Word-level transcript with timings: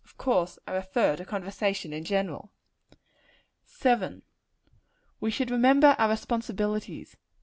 Of 0.03 0.17
course 0.17 0.57
I 0.67 0.71
refer 0.71 1.15
to 1.15 1.25
conversation 1.25 1.93
in 1.93 2.03
general. 2.05 2.51
7. 3.65 4.23
We 5.19 5.29
should 5.29 5.51
remember 5.51 5.95
our 5.99 6.09
responsibilities. 6.09 7.15